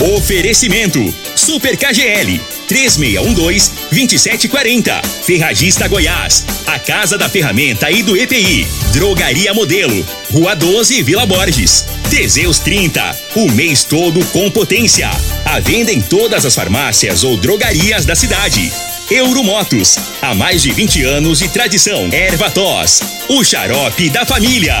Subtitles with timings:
[0.00, 5.04] Oferecimento: Super KGL 3612-2740.
[5.22, 6.46] Ferragista Goiás.
[6.66, 8.66] A Casa da Ferramenta e do EPI.
[8.92, 10.06] Drogaria Modelo.
[10.32, 11.84] Rua 12, Vila Borges.
[12.08, 13.14] Teseus 30.
[13.34, 15.10] O mês todo com potência.
[15.44, 18.72] A venda em todas as farmácias ou drogarias da cidade.
[19.10, 19.98] Euromotos.
[20.22, 22.08] Há mais de 20 anos de tradição.
[22.12, 23.02] Ervatos.
[23.28, 24.80] O xarope da família.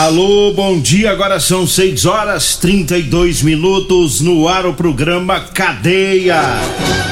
[0.00, 1.10] Alô, bom dia.
[1.10, 6.40] Agora são 6 horas 32 minutos no ar o programa Cadeia.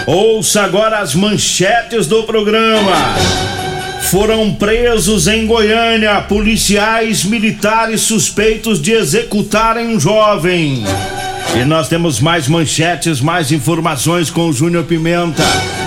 [0.06, 3.14] Ouça agora as manchetes do programa.
[4.11, 10.83] Foram presos em Goiânia policiais militares suspeitos de executarem um jovem.
[11.61, 15.45] E nós temos mais manchetes, mais informações com o Júnior Pimenta.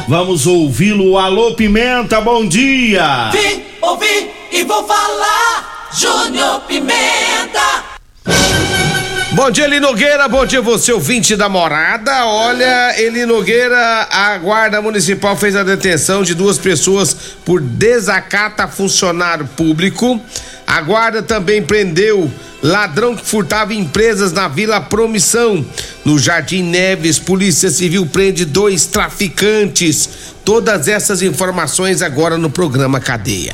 [0.07, 1.17] Vamos ouvi-lo.
[1.17, 3.31] Alô, Pimenta, bom dia.
[3.31, 5.70] Vim, ouvi e vou falar.
[5.93, 7.83] Júnior Pimenta.
[9.33, 10.27] Bom dia, Eli Nogueira.
[10.29, 12.25] Bom dia, você ouvinte da morada.
[12.25, 18.67] Olha, Eli Nogueira, a Guarda Municipal fez a detenção de duas pessoas por desacato a
[18.67, 20.19] funcionário público.
[20.65, 22.31] A Guarda também prendeu
[22.63, 25.65] ladrão que furtava empresas na Vila Promissão.
[26.05, 30.30] No Jardim Neves, Polícia Civil prende dois traficantes.
[30.43, 33.53] Todas essas informações agora no programa Cadeia.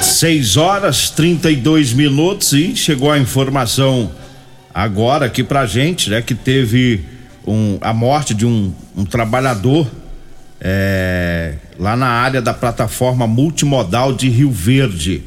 [0.00, 4.10] 6 horas 32 minutos e chegou a informação
[4.72, 6.22] agora aqui pra gente, né?
[6.22, 7.04] Que teve
[7.46, 9.86] um, a morte de um, um trabalhador
[10.60, 15.22] é, lá na área da plataforma multimodal de Rio Verde.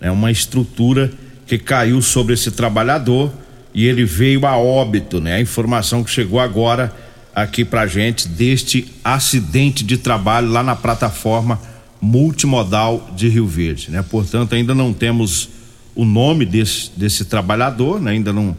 [0.00, 1.10] É né, uma estrutura
[1.46, 3.30] que caiu sobre esse trabalhador
[3.74, 5.34] e ele veio a óbito, né?
[5.34, 6.90] A informação que chegou agora
[7.34, 11.60] aqui pra gente deste acidente de trabalho lá na plataforma
[12.00, 14.02] multimodal de Rio Verde, né?
[14.02, 15.48] Portanto, ainda não temos
[15.94, 18.12] o nome desse, desse trabalhador, né?
[18.12, 18.56] ainda não,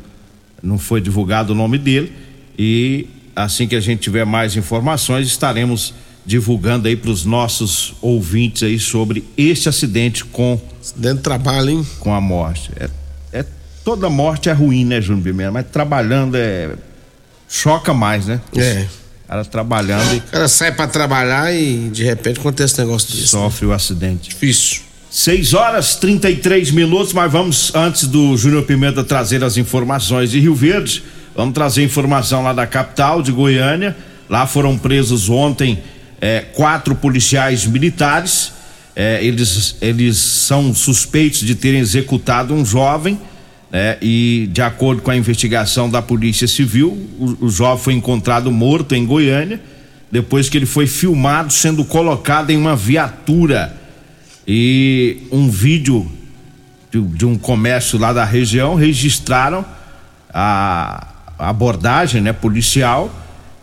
[0.62, 2.14] não foi divulgado o nome dele
[2.58, 5.94] e assim que a gente tiver mais informações estaremos
[6.26, 10.60] divulgando aí para os nossos ouvintes aí sobre este acidente com
[10.96, 11.88] dentro do trabalho, hein?
[12.00, 12.72] Com a morte.
[12.78, 12.90] É,
[13.34, 13.46] é
[13.84, 15.52] toda morte é ruim, né, Júnior Pimenta?
[15.52, 16.76] Mas trabalhando é
[17.54, 18.42] choca mais, né?
[18.56, 18.88] É
[19.34, 20.14] cara trabalhando.
[20.14, 20.18] E...
[20.18, 23.28] O cara sai para trabalhar e de repente acontece um negócio desse.
[23.28, 23.72] Sofre né?
[23.72, 24.30] o acidente.
[24.30, 24.82] Difícil.
[25.10, 30.56] 6 horas 33 minutos, mas vamos, antes do Júnior Pimenta trazer as informações de Rio
[30.56, 31.04] Verde,
[31.36, 33.96] vamos trazer informação lá da capital de Goiânia.
[34.28, 35.84] Lá foram presos ontem
[36.20, 38.54] é, quatro policiais militares.
[38.96, 43.20] É, eles, eles são suspeitos de terem executado um jovem
[43.74, 43.98] né?
[44.00, 48.94] E de acordo com a investigação da Polícia Civil, o, o jovem foi encontrado morto
[48.94, 49.60] em Goiânia
[50.12, 53.76] depois que ele foi filmado sendo colocado em uma viatura
[54.48, 56.08] e um vídeo
[56.92, 59.66] de, de um comércio lá da região registraram
[60.32, 61.08] a,
[61.40, 63.12] abordagem, né, policial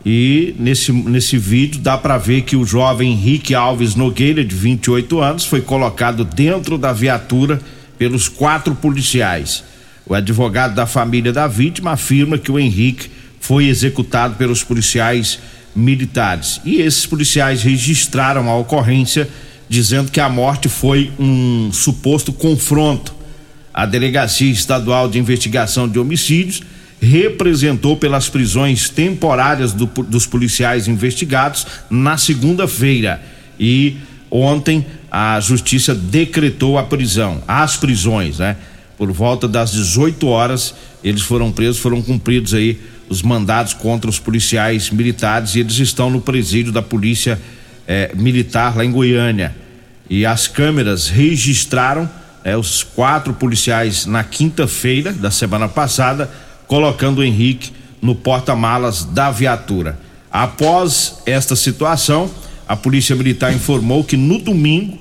[0.05, 5.21] e nesse, nesse vídeo dá para ver que o jovem Henrique Alves Nogueira, de 28
[5.21, 7.61] anos, foi colocado dentro da viatura
[7.97, 9.70] pelos quatro policiais.
[10.11, 15.39] O advogado da família da vítima afirma que o Henrique foi executado pelos policiais
[15.73, 16.61] militares.
[16.65, 19.29] E esses policiais registraram a ocorrência,
[19.69, 23.15] dizendo que a morte foi um suposto confronto.
[23.73, 26.61] A Delegacia Estadual de Investigação de Homicídios
[27.01, 33.23] representou pelas prisões temporárias do, dos policiais investigados na segunda-feira.
[33.61, 33.97] E
[34.29, 38.57] ontem a justiça decretou a prisão, as prisões, né?
[39.01, 44.19] Por volta das 18 horas, eles foram presos, foram cumpridos aí os mandados contra os
[44.19, 47.41] policiais militares e eles estão no presídio da polícia
[47.89, 49.57] eh, militar lá em Goiânia.
[50.11, 52.11] E as câmeras registraram
[52.45, 56.31] eh, os quatro policiais na quinta-feira da semana passada,
[56.67, 59.99] colocando o Henrique no porta-malas da viatura.
[60.31, 62.31] Após esta situação,
[62.69, 64.99] a polícia militar informou que no domingo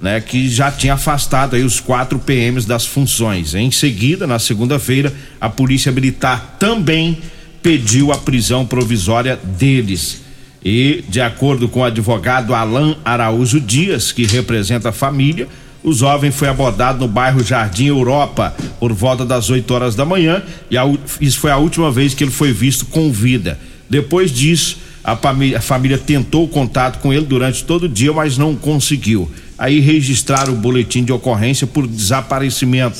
[0.00, 3.54] né, que já tinha afastado aí os quatro PMs das funções.
[3.54, 7.18] Em seguida, na segunda-feira, a Polícia Militar também
[7.62, 10.22] pediu a prisão provisória deles.
[10.64, 15.48] E, de acordo com o advogado Alain Araújo Dias, que representa a família,
[15.82, 20.42] o jovem foi abordado no bairro Jardim Europa por volta das 8 horas da manhã
[20.70, 20.84] e a,
[21.20, 23.58] isso foi a última vez que ele foi visto com vida.
[23.88, 28.54] Depois disso, a a família tentou contato com ele durante todo o dia, mas não
[28.54, 29.30] conseguiu.
[29.60, 32.98] Aí registraram o boletim de ocorrência por desaparecimento.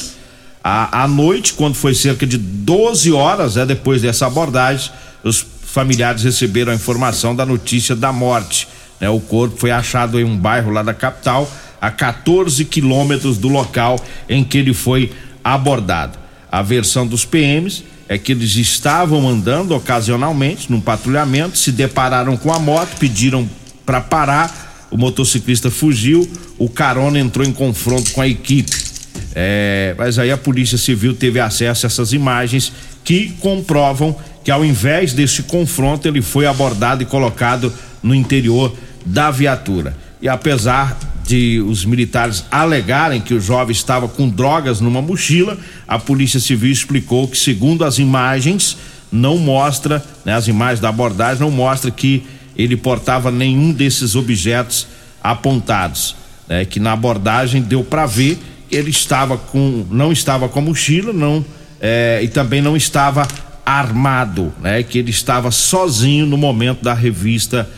[0.62, 4.92] À, à noite, quando foi cerca de 12 horas, é depois dessa abordagem,
[5.24, 8.68] os familiares receberam a informação da notícia da morte.
[9.00, 9.08] Né?
[9.08, 13.98] O corpo foi achado em um bairro lá da capital a 14 quilômetros do local
[14.28, 15.10] em que ele foi
[15.42, 16.18] abordado.
[16.52, 22.52] A versão dos PMs é que eles estavam andando ocasionalmente num patrulhamento, se depararam com
[22.52, 23.48] a moto, pediram
[23.86, 26.28] para parar, o motociclista fugiu,
[26.58, 28.90] o carona entrou em confronto com a equipe.
[29.34, 32.72] É, mas aí a Polícia Civil teve acesso a essas imagens
[33.04, 37.72] que comprovam que ao invés desse confronto ele foi abordado e colocado
[38.02, 39.96] no interior da viatura.
[40.20, 45.56] E apesar de os militares alegarem que o jovem estava com drogas numa mochila,
[45.86, 48.76] a Polícia Civil explicou que, segundo as imagens,
[49.12, 52.24] não mostra, né, as imagens da abordagem não mostra que
[52.62, 54.86] ele portava nenhum desses objetos
[55.22, 56.16] apontados,
[56.48, 60.62] né, que na abordagem deu para ver que ele estava com, não estava com a
[60.62, 61.44] mochila, não
[61.80, 63.26] é, e também não estava
[63.64, 67.68] armado, né, que ele estava sozinho no momento da revista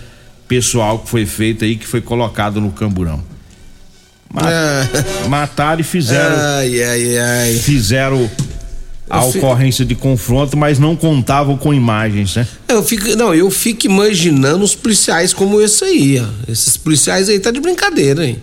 [0.49, 3.23] pessoal que foi feita aí, que foi colocado no camburão.
[4.33, 5.29] Mat, é.
[5.29, 6.37] Mataram e fizeram.
[6.37, 7.55] Ai, ai, ai.
[7.59, 8.31] Fizeram
[9.13, 9.89] a eu ocorrência fico...
[9.89, 12.49] de confronto, mas não contavam com imagens, né?
[12.67, 16.51] Eu fico, não, eu fico imaginando os policiais como esse aí, ó.
[16.51, 18.41] Esses policiais aí tá de brincadeira, hein?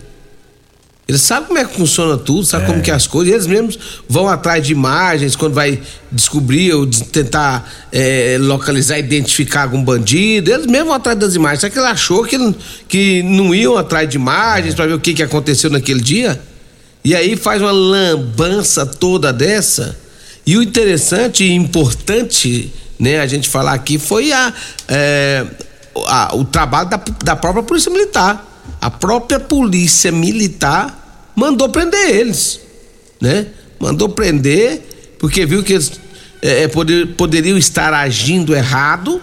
[1.07, 2.69] Eles sabem como é que funciona tudo, sabem é.
[2.69, 3.33] como que é as coisas.
[3.33, 5.81] Eles mesmos vão atrás de imagens quando vai
[6.11, 10.51] descobrir ou tentar é, localizar, identificar algum bandido.
[10.51, 11.61] Eles mesmos vão atrás das imagens.
[11.61, 12.37] Será que ele achou que,
[12.87, 14.77] que não iam atrás de imagens é.
[14.77, 16.39] para ver o que, que aconteceu naquele dia?
[17.03, 19.97] E aí faz uma lambança toda dessa.
[20.49, 24.51] E o interessante e importante, né, a gente falar aqui foi a,
[24.87, 25.45] é,
[26.07, 28.43] a o trabalho da, da própria Polícia Militar.
[28.81, 32.61] A própria Polícia Militar mandou prender eles,
[33.21, 33.45] né?
[33.79, 34.81] Mandou prender
[35.19, 35.91] porque viu que eles
[36.41, 39.21] é, é, poder, poderiam estar agindo errado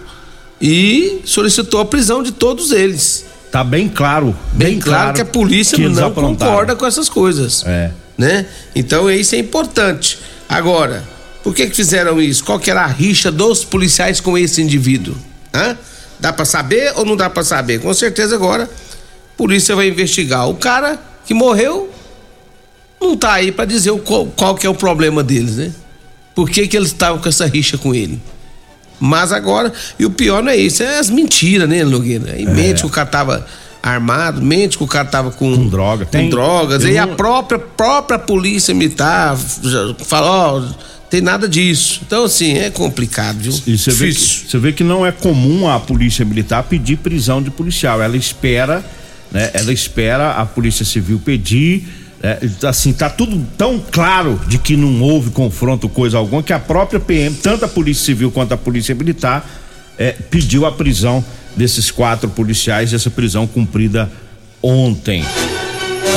[0.61, 3.25] e solicitou a prisão de todos eles.
[3.51, 7.09] Tá bem claro, bem, bem claro, claro, que a polícia que não concorda com essas
[7.09, 7.91] coisas, é.
[8.17, 8.45] né?
[8.73, 10.19] Então isso é importante.
[10.47, 11.16] Agora,
[11.47, 12.43] por que que fizeram isso?
[12.43, 15.15] Qual que era a rixa dos policiais com esse indivíduo?
[15.53, 15.77] Hã?
[16.19, 17.79] Dá para saber ou não dá para saber?
[17.79, 20.49] Com certeza agora a polícia vai investigar.
[20.49, 21.89] O cara que morreu
[22.99, 25.71] não tá aí para dizer qual, qual, que é o problema deles, né?
[26.35, 28.21] Por que, que eles estavam com essa rixa com ele?
[28.99, 32.33] Mas agora, e o pior não é isso, é as mentiras, né, Nogueira?
[32.33, 32.49] Aí é.
[32.49, 33.47] mente que o cara tava
[33.81, 36.03] armado, mente que o cara tava com, com droga.
[36.03, 36.83] Com tem, drogas.
[36.83, 39.37] Tem e a própria, própria polícia militar
[40.05, 40.63] fala, ó,
[41.09, 42.01] tem nada disso.
[42.05, 43.53] Então, assim, é complicado, viu?
[43.65, 47.41] E você vê, que, você vê que não é comum a polícia militar pedir prisão
[47.41, 48.01] de policial.
[48.01, 48.83] Ela espera,
[49.31, 49.51] né?
[49.53, 51.87] Ela espera a polícia civil pedir
[52.21, 56.59] é, assim, tá tudo tão claro de que não houve confronto, coisa alguma, que a
[56.59, 59.47] própria PM, tanto a Polícia Civil quanto a Polícia Militar,
[59.97, 61.23] é, pediu a prisão
[61.55, 64.11] desses quatro policiais, essa prisão cumprida
[64.61, 65.23] ontem.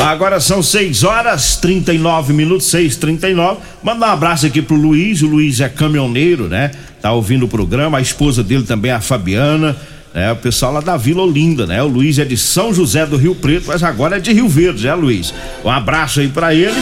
[0.00, 5.22] Agora são 6 horas 39 minutos, 6 39 Manda um abraço aqui pro Luiz.
[5.22, 6.70] O Luiz é caminhoneiro, né?
[7.00, 7.98] Tá ouvindo o programa.
[7.98, 9.76] A esposa dele também, a Fabiana
[10.12, 11.80] é, o pessoal lá da Vila Olinda, né?
[11.82, 14.86] O Luiz é de São José do Rio Preto, mas agora é de Rio Verde,
[14.86, 15.32] né, Luiz?
[15.64, 16.74] Um abraço aí para ele.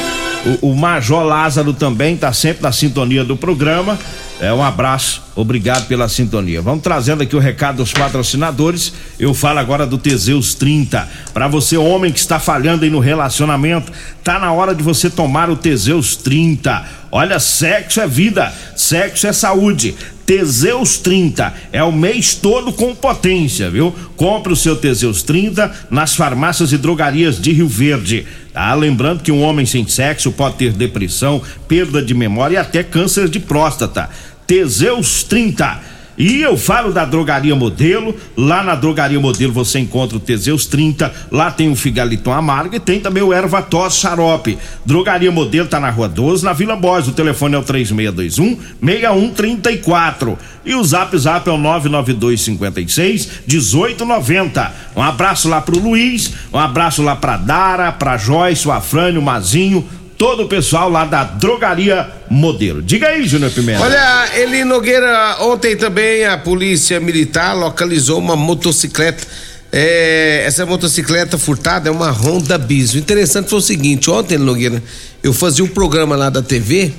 [0.62, 3.98] O, o, Major Lázaro também tá sempre na sintonia do programa.
[4.40, 6.62] É um abraço, obrigado pela sintonia.
[6.62, 8.92] Vamos trazendo aqui o recado dos patrocinadores.
[9.18, 11.08] Eu falo agora do Teseus 30.
[11.34, 13.90] Para você, homem que está falhando aí no relacionamento,
[14.22, 16.84] tá na hora de você tomar o Teseus 30.
[17.10, 19.96] Olha, sexo é vida, sexo é saúde.
[20.28, 23.94] Teseus 30 é o mês todo com potência, viu?
[24.14, 28.26] Compre o seu Teseus 30 nas farmácias e drogarias de Rio Verde.
[28.52, 28.74] Tá?
[28.74, 33.26] Lembrando que um homem sem sexo pode ter depressão, perda de memória e até câncer
[33.26, 34.10] de próstata.
[34.48, 38.12] Teseus 30 e eu falo da Drogaria Modelo.
[38.36, 41.12] Lá na Drogaria Modelo você encontra o Teseus 30.
[41.30, 44.58] Lá tem o Figaliton Amargo e tem também o Erva Tos Xarope.
[44.84, 47.10] Drogaria Modelo tá na Rua 12, na Vila Borges.
[47.10, 50.36] O telefone é o 3621 6134.
[50.66, 54.72] E o Zap Zap é o 992 56 1890.
[54.96, 59.24] Um abraço lá pro Luiz, um abraço lá pra Dara, pra Joyce, o Afrânio, o
[59.24, 62.82] Mazinho, todo o pessoal lá da Drogaria Modelo.
[62.82, 63.80] Diga aí, Júnior Pimenta.
[63.80, 69.24] Olha, Eli Nogueira, ontem também a polícia militar localizou uma motocicleta.
[69.70, 72.94] É, essa motocicleta furtada é uma Honda Bis.
[72.94, 74.82] O interessante foi o seguinte: ontem, Nogueira,
[75.22, 76.92] eu fazia um programa lá da TV,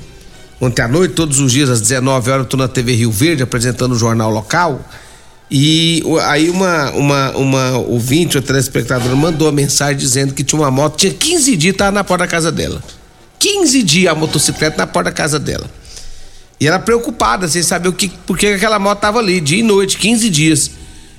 [0.58, 3.42] ontem à noite, todos os dias às 19 horas, eu tô na TV Rio Verde
[3.42, 4.82] apresentando o jornal local.
[5.50, 10.70] E aí uma, uma, uma ouvinte, uma telespectadora, mandou uma mensagem dizendo que tinha uma
[10.70, 12.80] moto, tinha 15 dias, tava na porta da casa dela.
[13.40, 15.68] 15 dias a motocicleta na porta da casa dela.
[16.60, 19.62] E ela preocupada, sem saber o que, por que aquela moto tava ali, dia e
[19.62, 20.70] noite, 15 dias.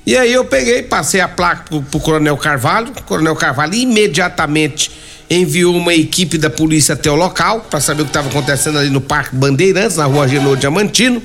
[0.06, 4.92] E aí eu peguei, passei a placa pro, pro Coronel Carvalho, o Coronel Carvalho imediatamente
[5.30, 8.90] enviou uma equipe da polícia até o local para saber o que estava acontecendo ali
[8.90, 11.22] no Parque Bandeirantes, na rua Genô Diamantino.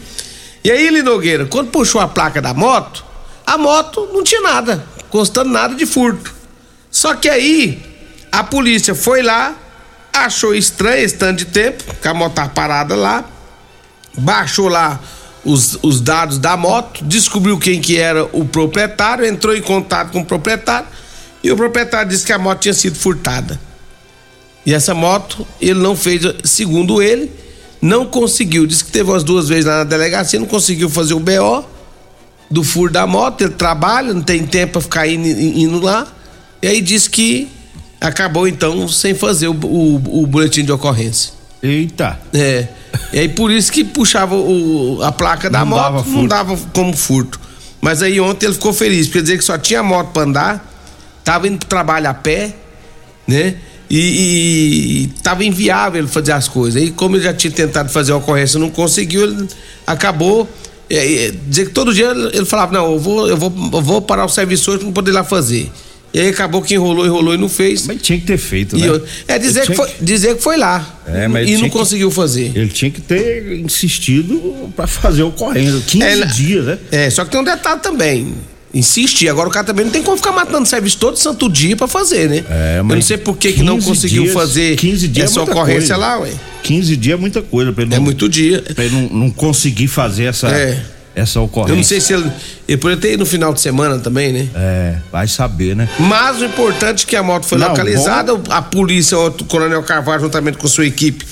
[0.65, 3.05] E aí, Linogueira, quando puxou a placa da moto,
[3.47, 6.33] a moto não tinha nada, constando nada de furto.
[6.91, 7.83] Só que aí
[8.31, 9.55] a polícia foi lá,
[10.25, 13.25] achou estranho esse tanto de tempo, que a moto parada lá,
[14.17, 15.01] baixou lá
[15.45, 20.21] os, os dados da moto, descobriu quem que era o proprietário, entrou em contato com
[20.21, 20.89] o proprietário
[21.43, 23.61] e o proprietário disse que a moto tinha sido furtada.
[24.67, 27.31] E essa moto ele não fez, segundo ele,
[27.81, 28.67] não conseguiu.
[28.67, 31.65] Disse que teve umas duas vezes lá na delegacia, não conseguiu fazer o BO
[32.51, 36.09] do furo da moto, ele trabalha, não tem tempo para ficar indo, indo, lá.
[36.61, 37.49] E aí disse que
[38.00, 41.33] acabou então sem fazer o, o, o boletim de ocorrência.
[41.62, 42.19] Eita.
[42.33, 42.69] É.
[43.12, 46.57] E aí por isso que puxava o, a placa da Não moto, dava não dava
[46.73, 47.41] como furto.
[47.81, 50.73] Mas aí ontem ele ficou feliz, porque dizer que só tinha moto pra andar,
[51.23, 52.55] tava indo pro trabalho a pé,
[53.26, 53.57] né?
[53.88, 56.81] E, e, e tava inviável ele fazer as coisas.
[56.81, 59.49] Aí, como ele já tinha tentado fazer a ocorrência e não conseguiu, ele
[59.87, 60.49] acabou.
[60.88, 63.83] É, é, dizer que todo dia ele, ele falava: Não, eu vou, eu, vou, eu
[63.83, 65.71] vou parar o serviço hoje pra não poder ir lá fazer.
[66.17, 67.87] E aí acabou que enrolou, enrolou e não fez.
[67.87, 68.89] Mas tinha que ter feito, né?
[68.89, 70.99] eu- é dizer que, foi, dizer que foi lá.
[71.07, 72.53] É, mas e não que- conseguiu fazer.
[72.55, 75.83] Ele tinha que ter insistido pra fazer o correndo.
[75.87, 76.79] 15 É, dias, né?
[76.91, 78.33] É, só que tem um detalhe também.
[78.73, 79.29] Insistir.
[79.29, 82.29] Agora o cara também não tem como ficar matando serviço todo santo dia pra fazer,
[82.29, 82.45] né?
[82.51, 85.31] É, Eu mas não sei por que, que não 15 conseguiu dias- fazer 15 dias
[85.31, 85.97] essa é ocorrência coisa.
[85.97, 86.31] lá, ué.
[86.63, 88.63] 15 dias é muita coisa pra ele É não, muito dia.
[88.75, 90.83] pra ele não, não conseguir fazer essa, É.
[91.17, 91.73] essa ocorrência.
[91.73, 92.31] Eu não sei se ele.
[92.69, 94.49] Ele poderia ter ido no final de semana também, né?
[94.55, 95.89] É, vai saber, né?
[95.99, 100.21] Mas o importante é que a moto foi Não, localizada, a polícia, o Coronel Carvalho,
[100.21, 101.25] juntamente com sua equipe,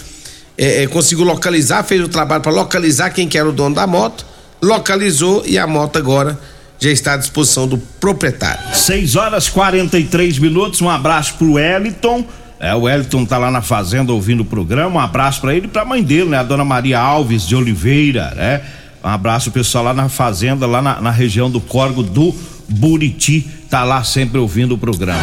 [0.56, 3.86] é, é, conseguiu localizar, fez o trabalho para localizar quem que era o dono da
[3.86, 4.24] moto,
[4.62, 6.38] localizou e a moto agora
[6.80, 8.74] já está à disposição do proprietário.
[8.74, 10.80] 6 horas 43 minutos.
[10.80, 12.24] Um abraço pro Wellington.
[12.58, 14.96] É, o Wellington tá lá na fazenda ouvindo o programa.
[14.96, 16.38] Um abraço pra ele e pra mãe dele, né?
[16.38, 18.62] A dona Maria Alves de Oliveira, né?
[19.04, 22.34] Um abraço pessoal lá na fazenda, lá na, na região do Corgo do
[22.66, 23.46] Buriti.
[23.68, 25.20] Tá lá sempre ouvindo o programa.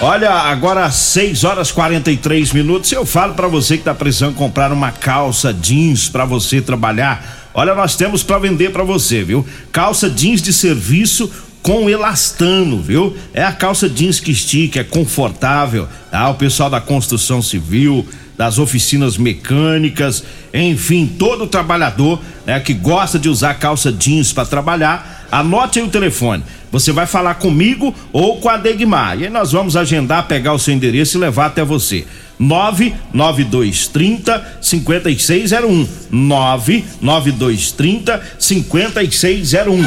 [0.00, 2.92] Olha, agora 6 horas 43 minutos.
[2.92, 7.50] Eu falo pra você que tá precisando comprar uma calça jeans pra você trabalhar.
[7.52, 9.44] Olha, nós temos pra vender pra você, viu?
[9.72, 11.28] Calça jeans de serviço
[11.62, 13.16] com elastano, viu?
[13.34, 15.88] É a calça jeans que estica, é confortável.
[16.10, 16.28] Tá?
[16.28, 20.24] O pessoal da construção civil, das oficinas mecânicas,
[20.54, 25.90] enfim, todo trabalhador né, que gosta de usar calça jeans para trabalhar, anote aí o
[25.90, 26.42] telefone.
[26.72, 29.18] Você vai falar comigo ou com a Degmar.
[29.18, 32.06] E aí nós vamos agendar, pegar o seu endereço e levar até você.
[32.38, 35.88] 99230 5601.
[36.10, 39.84] 99230 5601.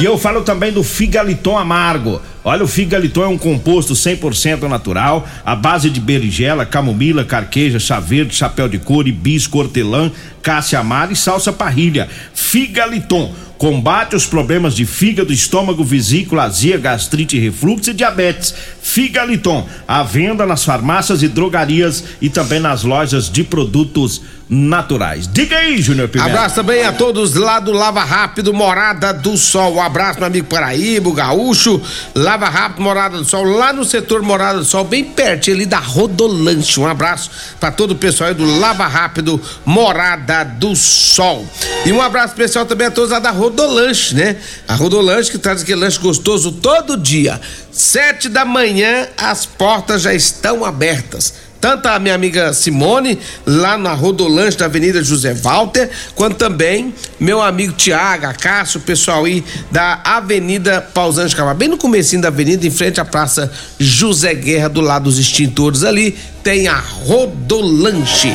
[0.00, 2.20] E eu falo também do Figaliton Amargo.
[2.44, 7.98] Olha, o Figaliton é um composto 100% natural, à base de berigela, camomila, carqueja, chá
[7.98, 10.12] verde, chapéu de couro, hibisco, hortelã,
[10.42, 12.08] cássia amara e salsa parrilha.
[12.34, 18.54] Figaliton combate os problemas de fígado, estômago, vesícula, azia, gastrite, refluxo e diabetes.
[18.82, 25.26] Figaliton, à venda nas farmácias e drogarias e também nas lojas de produtos naturais.
[25.26, 26.30] Diga aí, Júnior Pimenta.
[26.30, 29.74] Abraço também a todos lá do Lava Rápido, Morada do Sol.
[29.74, 31.82] Um abraço, meu amigo Paraíba, Gaúcho.
[32.14, 35.78] Lava Rápido, Morada do Sol, lá no setor Morada do Sol, bem perto ali da
[35.78, 36.78] Rodolanche.
[36.78, 41.44] Um abraço para todo o pessoal aí do Lava Rápido, Morada do Sol.
[41.84, 44.36] E um abraço especial também a todos lá da Rodolanche, né?
[44.68, 47.40] A Rodolanche que traz aquele lanche gostoso todo dia.
[47.72, 53.92] Sete da manhã, as portas já estão abertas tanto a minha amiga Simone, lá na
[53.92, 60.00] Rodolanche da Avenida José Walter, quanto também meu amigo Tiago, Cássio, o pessoal aí da
[60.04, 64.80] Avenida Pausante Camargo, bem no comecinho da avenida, em frente à Praça José Guerra, do
[64.80, 68.32] lado dos extintores ali, tem a Rodolanche.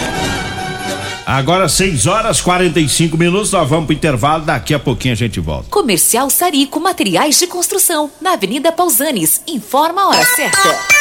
[1.25, 5.69] Agora 6 horas 45 minutos, nós vamos pro intervalo, daqui a pouquinho a gente volta.
[5.69, 9.41] Comercial Sarico Materiais de Construção, na Avenida Pausanes.
[9.47, 11.00] Informa a hora certa.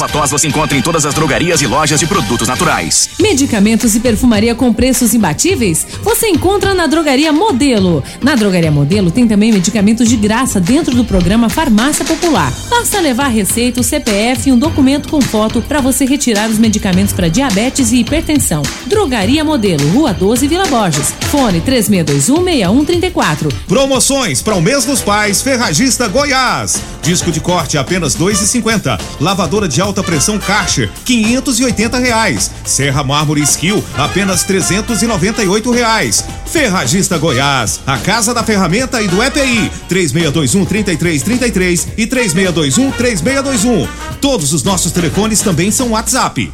[0.07, 3.09] tos você encontra em todas as drogarias e lojas de produtos naturais.
[3.19, 5.85] Medicamentos e perfumaria com preços imbatíveis?
[6.01, 8.03] Você encontra na Drogaria Modelo.
[8.21, 12.53] Na Drogaria Modelo tem também medicamentos de graça dentro do programa Farmácia Popular.
[12.69, 17.13] Basta levar receita, o CPF e um documento com foto para você retirar os medicamentos
[17.13, 18.61] para diabetes e hipertensão.
[18.85, 21.13] Drogaria Modelo, Rua 12, Vila Borges.
[21.31, 23.53] Fone 36216134.
[23.67, 26.81] Promoções para o mês dos pais, Ferragista Goiás.
[27.01, 28.99] Disco de corte apenas 2,50.
[29.19, 32.49] Lavadora de alta pressão Karcher, 580 reais.
[32.63, 36.23] Serra Mármore Skill, apenas 398 reais.
[36.45, 43.87] Ferragista Goiás, a casa da ferramenta e do EPI, 3621 3333 e 3621 3621.
[44.21, 46.51] Todos os nossos telefones também são WhatsApp.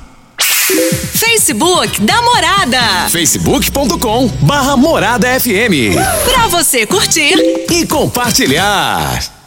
[1.13, 3.09] Facebook da Morada.
[3.09, 5.95] facebook.com barra Morada FM.
[6.25, 7.35] Pra você curtir
[7.71, 9.36] e compartilhar.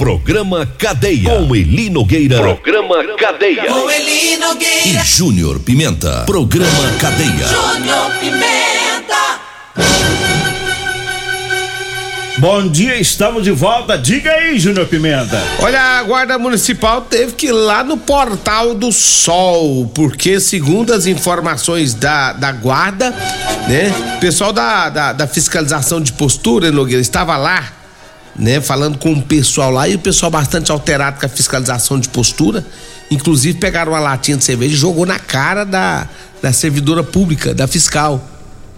[0.00, 1.28] Programa Cadeia.
[1.28, 2.38] Com Eli Nogueira.
[2.38, 3.66] Programa Cadeia.
[3.66, 4.88] Com Eli Nogueira.
[4.88, 6.22] E Júnior Pimenta.
[6.24, 7.46] Programa Cadeia.
[7.46, 9.40] Júnior Pimenta.
[12.38, 13.98] Bom dia, estamos de volta.
[13.98, 15.38] Diga aí, Júnior Pimenta.
[15.58, 21.04] Olha, a Guarda Municipal teve que ir lá no Portal do Sol, porque segundo as
[21.04, 23.10] informações da, da Guarda,
[23.68, 23.92] né?
[24.16, 27.79] O pessoal da, da, da fiscalização de postura, Nogueira, estava lá,
[28.36, 28.60] né?
[28.60, 32.64] Falando com o pessoal lá e o pessoal bastante alterado com a fiscalização de postura.
[33.10, 36.08] Inclusive pegaram uma latinha de cerveja e jogou na cara da,
[36.40, 38.24] da servidora pública, da fiscal,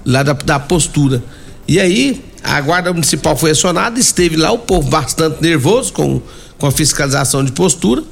[0.05, 1.23] lá da, da postura.
[1.69, 6.21] E aí, a guarda municipal foi acionada, esteve lá, o povo bastante nervoso com,
[6.59, 8.03] com a fiscalização de postura.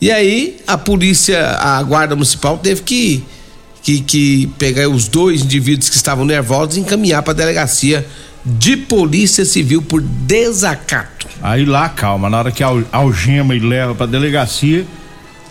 [0.00, 3.24] E aí a polícia, a guarda municipal teve que,
[3.82, 8.06] que, que pegar os dois indivíduos que estavam nervosos e encaminhar para a delegacia
[8.46, 11.26] de polícia civil por desacato.
[11.42, 14.86] Aí lá, calma, na hora que al- algema e leva pra delegacia,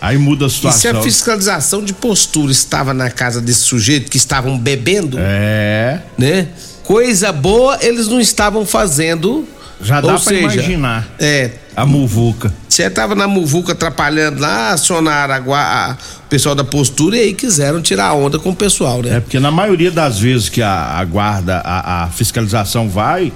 [0.02, 1.00] aí muda a E se situação.
[1.00, 6.02] a fiscalização de postura estava na casa desse sujeito que estavam bebendo, É.
[6.18, 6.48] né?
[6.84, 9.46] Coisa boa eles não estavam fazendo.
[9.82, 11.08] Já dá Ou pra seja, imaginar.
[11.20, 11.52] É.
[11.76, 12.54] A muvuca.
[12.70, 17.34] Você tava na muvuca atrapalhando lá, acionaram a, a- o pessoal da postura e aí
[17.34, 19.18] quiseram tirar a onda com o pessoal, né?
[19.18, 23.32] É porque na maioria das vezes que a, a guarda, a, a fiscalização vai,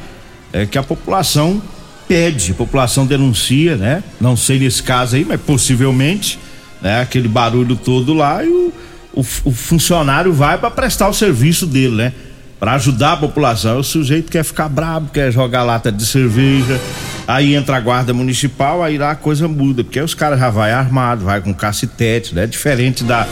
[0.54, 1.62] é que a população
[2.08, 4.02] pede, a população denuncia, né?
[4.19, 6.39] Não sei nesse caso aí, mas possivelmente,
[6.82, 7.02] né?
[7.02, 8.73] Aquele barulho todo lá e o,
[9.13, 12.13] o, o funcionário vai para prestar o serviço dele, né?
[12.60, 13.80] Para ajudar a população.
[13.80, 16.80] O sujeito quer ficar brabo, quer jogar lata de cerveja.
[17.28, 20.50] Aí entra a guarda municipal, aí lá a coisa muda, porque aí os caras já
[20.50, 22.45] vai armado, vai com cacetete, né?
[22.48, 23.28] Diferente da,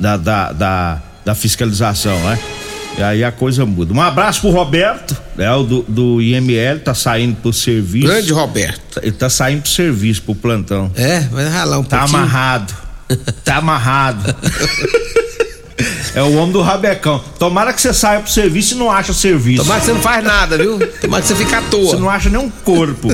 [0.00, 2.38] da, da, da, da fiscalização, né?
[2.96, 3.92] E aí a coisa muda.
[3.92, 5.50] Um abraço pro Roberto, né?
[5.52, 8.06] O do, do IML, tá saindo pro serviço.
[8.06, 9.00] Grande Roberto.
[9.02, 10.90] Ele tá saindo pro serviço, pro plantão.
[10.94, 12.18] É, vai ralar um Tá pouquinho.
[12.20, 12.74] amarrado.
[13.44, 14.34] Tá amarrado.
[16.14, 17.22] É o homem do rabecão.
[17.38, 19.62] Tomara que você saia pro serviço e não acha serviço.
[19.62, 20.78] Tomara que você não faz nada, viu?
[21.00, 21.90] Tomara que você fica à toa.
[21.90, 23.08] Você não acha nem um corpo.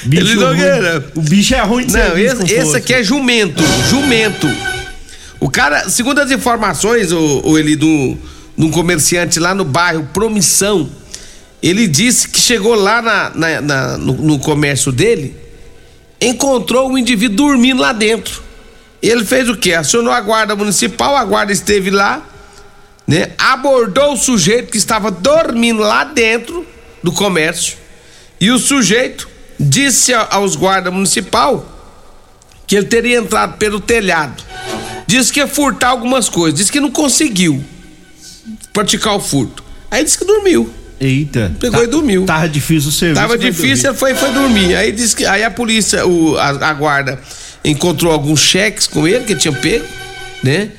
[0.03, 1.05] bicho Ele Nogueira.
[1.13, 3.63] O bicho é ruim de Não, serviço esse, esse aqui é jumento.
[3.87, 4.49] Jumento.
[5.39, 8.17] O cara, segundo as informações, o, o ele do,
[8.57, 10.89] de um comerciante lá no bairro Promissão,
[11.61, 15.35] ele disse que chegou lá na, na- na- no, no comércio dele,
[16.19, 18.41] encontrou um indivíduo dormindo lá dentro.
[19.01, 19.73] Ele fez o quê?
[19.73, 22.25] Acionou a guarda municipal, a guarda esteve lá,
[23.05, 23.31] né?
[23.37, 26.65] Abordou o sujeito que estava dormindo lá dentro
[27.03, 27.77] do comércio.
[28.41, 31.76] E o sujeito disse aos guarda municipal
[32.67, 34.43] que ele teria entrado pelo telhado.
[35.07, 37.63] Disse que ia furtar algumas coisas, disse que não conseguiu
[38.73, 39.63] praticar o furto.
[39.89, 40.69] Aí disse que dormiu.
[40.99, 41.55] Eita.
[41.59, 42.25] Pegou e dormiu.
[42.25, 43.21] Tava difícil o serviço.
[43.21, 44.75] Tava difícil, ele foi, foi dormir.
[44.75, 47.19] Aí disse que aí a polícia, o, a, a guarda
[47.63, 49.85] encontrou alguns cheques com ele que ele tinha pego,
[50.43, 50.69] né?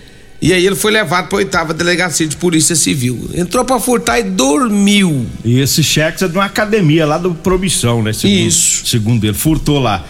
[0.41, 3.29] E aí ele foi levado para oitava delegacia de polícia civil.
[3.35, 5.27] Entrou para furtar e dormiu.
[5.45, 8.13] E esse cheque é de uma academia lá do Promissão, né?
[8.13, 8.87] Segundo, Isso.
[8.87, 10.05] Segundo ele, furtou lá.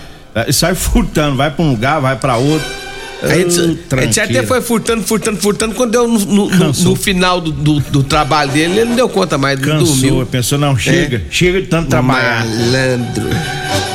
[0.47, 2.67] É, Sai furtando, vai pra um lugar, vai pra outro.
[3.21, 5.75] A gente, Ô, a gente até foi furtando, furtando, furtando.
[5.75, 9.09] Quando deu no, no- no- no final do, do- do trabalho dele, ele não deu
[9.09, 10.27] conta mais, Cansou, dormiu.
[10.27, 12.47] pensou, não, chega, chega de tanto trabalhar.
[12.47, 13.27] Malandro.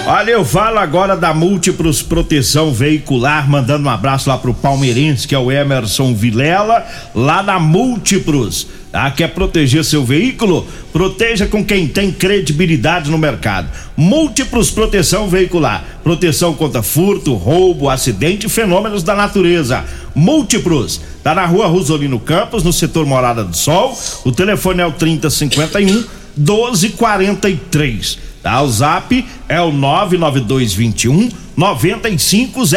[0.06, 5.34] Olha, eu falo agora da Múltiplos Proteção Veicular, mandando um abraço lá pro palmeirense, que
[5.34, 6.86] é o Emerson Vilela,
[7.16, 8.68] lá na Múltiplos.
[8.92, 9.10] Tá?
[9.10, 10.68] Quer proteger seu veículo?
[10.92, 13.70] Proteja com quem tem credibilidade no mercado.
[13.96, 15.82] Múltiplos Proteção Veicular.
[16.04, 19.86] Proteção contra furto, roubo, acidente e fenômenos da natureza.
[20.14, 21.00] Múltiplos.
[21.24, 23.98] Tá na rua Rosolino Campos, no setor Morada do Sol.
[24.26, 26.04] O telefone é o 3051
[26.36, 28.33] 1243.
[28.44, 28.62] Tá?
[28.62, 32.72] O zap é o 99221 9500.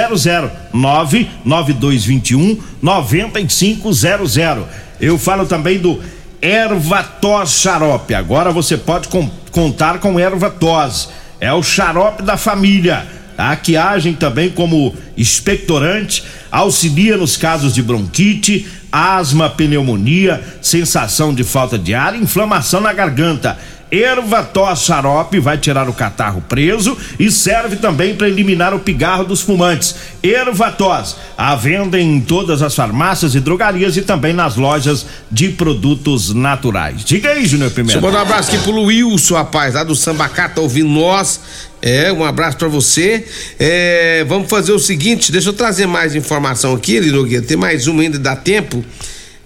[0.72, 4.36] 99221 9500.
[5.00, 6.00] Eu falo também do
[6.40, 8.14] Erva Tos Xarope.
[8.14, 11.08] Agora você pode com- contar com Erva Tos.
[11.40, 13.06] É o xarope da família.
[13.36, 13.54] Tá?
[13.56, 21.78] Que agem também como expectorante, auxilia nos casos de bronquite, asma, pneumonia, sensação de falta
[21.78, 23.58] de ar, inflamação na garganta.
[23.90, 29.40] Ervatos xarope vai tirar o catarro preso e serve também para eliminar o pigarro dos
[29.40, 29.94] fumantes.
[30.22, 36.34] Ervatos, à venda em todas as farmácias e drogarias e também nas lojas de produtos
[36.34, 37.04] naturais.
[37.04, 38.00] Diga aí, Júnior Deixa eu Pimenta.
[38.00, 41.40] mandar um abraço aqui pro Wilson, rapaz, lá do Sambacá, tá ouvindo nós.
[41.80, 43.24] É, um abraço pra você.
[43.58, 47.44] É, vamos fazer o seguinte, deixa eu trazer mais informação aqui, Eli Nogueira.
[47.44, 48.84] Tem mais uma ainda, dá tempo.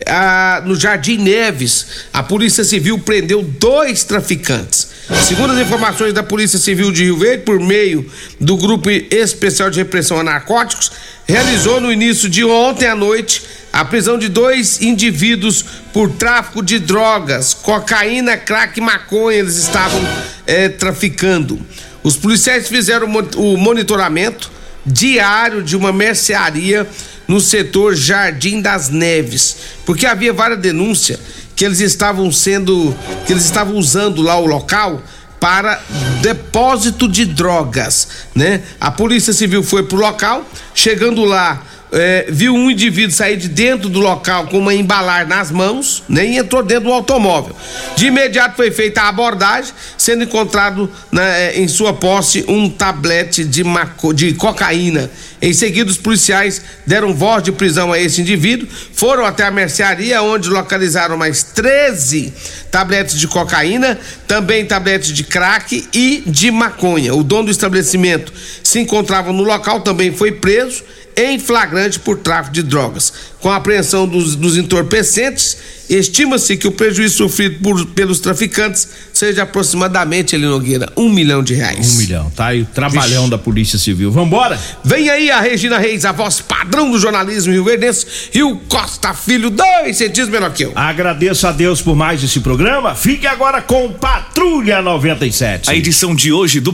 [0.06, 2.06] Ah, no Jardim Neves.
[2.12, 4.88] A Polícia Civil prendeu dois traficantes.
[5.26, 8.08] Segundo as informações da Polícia Civil de Rio Verde, por meio
[8.40, 10.92] do Grupo Especial de Repressão a Narcóticos,
[11.26, 16.78] realizou no início de ontem à noite a prisão de dois indivíduos por tráfico de
[16.78, 19.38] drogas, cocaína, crack e maconha.
[19.38, 20.00] Eles estavam
[20.46, 21.60] eh, traficando.
[22.02, 24.50] Os policiais fizeram o monitoramento
[24.86, 26.86] diário de uma mercearia
[27.30, 31.16] no setor Jardim das Neves, porque havia várias denúncias
[31.54, 32.92] que eles estavam sendo,
[33.24, 35.00] que eles estavam usando lá o local
[35.38, 35.80] para
[36.20, 38.62] depósito de drogas, né?
[38.80, 43.88] A Polícia Civil foi pro local, chegando lá, é, viu um indivíduo sair de dentro
[43.88, 47.54] do local com uma embalagem nas mãos, né, entrou dentro do automóvel.
[47.96, 53.64] De imediato foi feita a abordagem, sendo encontrado né, em sua posse um tablete de,
[53.64, 55.10] maco, de cocaína.
[55.42, 60.22] Em seguida, os policiais deram voz de prisão a esse indivíduo, foram até a mercearia,
[60.22, 62.32] onde localizaram mais 13
[62.70, 67.14] tabletes de cocaína, também tabletes de crack e de maconha.
[67.14, 70.84] O dono do estabelecimento se encontrava no local, também foi preso
[71.16, 73.12] em flagrante por tráfico de drogas.
[73.40, 75.56] Com a apreensão dos, dos entorpecentes,
[75.88, 81.54] estima-se que o prejuízo sofrido por, pelos traficantes seja aproximadamente, Eli Nogueira, um milhão de
[81.54, 81.94] reais.
[81.94, 83.30] Um milhão, tá aí o trabalhão Ixi.
[83.30, 84.10] da Polícia Civil.
[84.10, 84.60] Vambora?
[84.84, 89.14] Vem aí a Regina Reis, a voz padrão do jornalismo rio verdense, e o Costa
[89.14, 90.72] Filho, dois centímetros menor que eu.
[90.74, 92.94] Agradeço a Deus por mais esse programa.
[92.94, 95.70] Fique agora com Patrulha 97.
[95.70, 96.68] A edição de hoje do